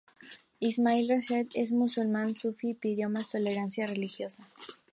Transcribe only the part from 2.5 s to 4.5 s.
y pidió más tolerancia religiosa.